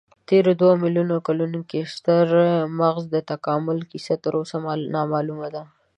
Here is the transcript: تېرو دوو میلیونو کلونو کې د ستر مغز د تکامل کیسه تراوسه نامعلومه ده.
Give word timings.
تېرو 0.29 0.51
دوو 0.59 0.73
میلیونو 0.83 1.15
کلونو 1.27 1.59
کې 1.69 1.79
د 1.83 1.87
ستر 1.95 2.25
مغز 2.79 3.03
د 3.11 3.15
تکامل 3.31 3.77
کیسه 3.91 4.13
تراوسه 4.23 4.57
نامعلومه 4.95 5.47
ده. 5.55 5.61